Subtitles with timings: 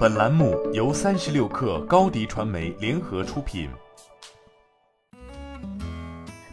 [0.00, 3.68] 本栏目由三十六氪高低传媒联合出品。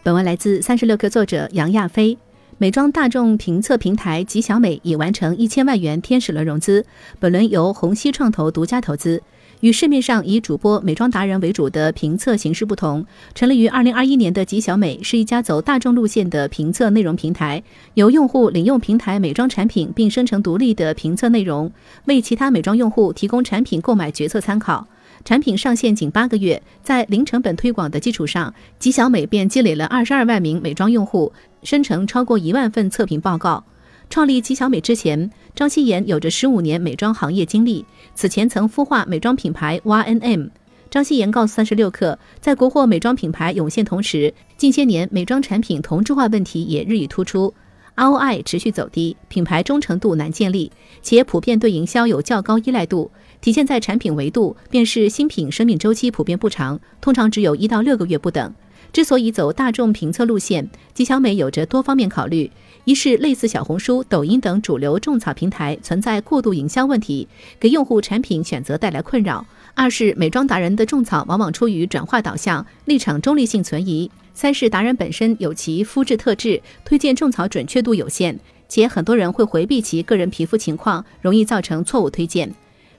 [0.04, 2.18] 本文来自三十六氪作者杨亚飞。
[2.58, 6.86] 美妆大众评测平台吉小美已完成一千万元天使轮融资，
[7.22, 9.24] 本轮由虹吸创投独家投资。
[9.62, 13.04] 与市面上以主播、美妆达人为主的评测形式不同，
[13.34, 17.64] 成立于二零二一年的吉小美是一家走大众路线的评测内容平台，
[17.96, 21.72] 由用户领用平台美妆产品并生成独立的评测内容，
[22.06, 24.88] 为其他美妆用户提供产品购买决策参考。
[25.26, 33.64] 产品上线仅八个月，在零成本推广的基础上，吉小美便积累了二十二万名美妆用户，生成超过一万份测评报告。
[34.10, 40.50] 创立吉小美之前，张希妍有着十五年美妆行业经历，此前曾孵化美妆品牌 YNM。
[40.90, 47.54] 张希妍告诉三十六氪，在国货美妆品牌涌现同时，近些年美妆产品同质化问题也日益突出
[47.98, 53.12] ，ROI 持续走低，品牌忠诚度难建立，且普遍对营销有较高依赖度。
[53.42, 58.56] 体现在产品维度，便是新品生命周期普遍不长，通常只有一到六个月不等。
[58.92, 62.50] 之所以走大众评测路线，吉小美有着多方面考虑。
[62.86, 67.28] 一是类似小红书、抖音等主流种草平台存在过度营销问题，
[67.60, 69.44] 给用户产品选择带来困扰；
[69.76, 78.38] 二是美妆达人的种草往往出于转化导向，立场中立性存疑；三是达人本身有其肤质特质，推荐种草准确度有限，
[78.70, 82.56] 且很多人会回避其个人皮肤情况，容易造成错误推荐。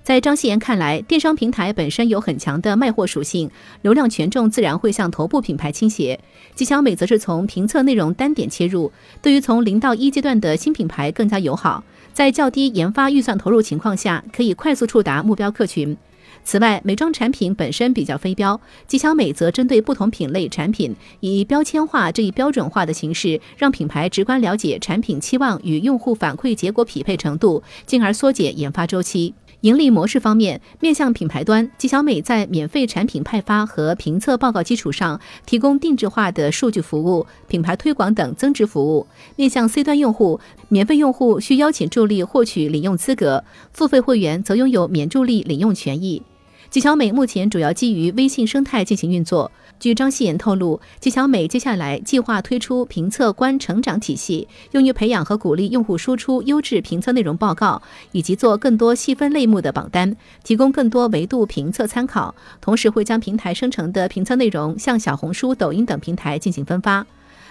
[0.09, 3.51] 在张希妍看来，电商平台本身有很强的卖货属性，
[3.83, 6.19] 流量权重自然会向头部品牌倾斜。
[6.55, 11.85] 吉小美则是从评测内容单点切入，对于从零到一阶段的新品牌更加友好。
[12.15, 15.95] 在较低研发预算投入情况下，可以快速触达目标客群。
[16.43, 29.35] 此外，美妆产品本身比较非标，吉小美则针对不同品类产品，以标签化这一标准化的形式，让品牌直观了解产品期望与用户反馈结果匹配程度，进而缩减研发周期。
[29.63, 39.05] 盈利模式方面，面向品牌端，吉小美在免费产品派发和评测报告基础上，提供定制化的数据服务、品牌推广等增值服务；
[39.35, 43.43] 面向 C 端用户，免费用户需邀请助力获取领用资格，
[43.73, 46.23] 付费会员则拥有免助力领用权益。
[46.71, 49.51] 吉小美目前主要基于微信生态进行运作。
[49.81, 57.81] 据张希妍透露，吉小美接下来计划推出评测官成长体系，用于培养和鼓励用户输出优质评测内容报告，
[58.13, 60.15] 以及做更多细分类目的榜单，
[60.45, 62.35] 提供更多维度评测参考。
[62.61, 67.07] 同时，会将平台生成的评测内容向小红书、抖音等平台进行分发。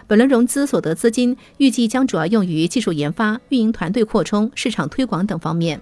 [0.06, 5.82] 本轮融资所得资金预计将主要用于技术研发、运营团队扩充、市场推广等方面。